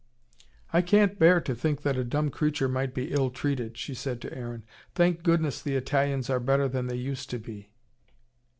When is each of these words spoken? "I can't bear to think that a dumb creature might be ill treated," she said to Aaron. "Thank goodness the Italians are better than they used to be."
"I 0.73 0.81
can't 0.81 1.19
bear 1.19 1.39
to 1.41 1.53
think 1.53 1.83
that 1.83 1.95
a 1.95 2.03
dumb 2.03 2.31
creature 2.31 2.67
might 2.67 2.91
be 2.95 3.11
ill 3.11 3.29
treated," 3.29 3.77
she 3.77 3.93
said 3.93 4.19
to 4.21 4.35
Aaron. 4.35 4.63
"Thank 4.95 5.21
goodness 5.21 5.61
the 5.61 5.75
Italians 5.75 6.27
are 6.27 6.39
better 6.39 6.67
than 6.67 6.87
they 6.87 6.95
used 6.95 7.29
to 7.29 7.37
be." 7.37 7.69